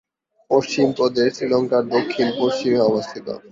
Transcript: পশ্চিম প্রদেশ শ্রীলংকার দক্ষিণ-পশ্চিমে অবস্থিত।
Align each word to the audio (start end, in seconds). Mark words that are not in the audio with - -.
পশ্চিম 0.51 0.87
প্রদেশ 0.97 1.29
শ্রীলংকার 1.35 1.83
দক্ষিণ-পশ্চিমে 1.87 2.79
অবস্থিত। 2.89 3.27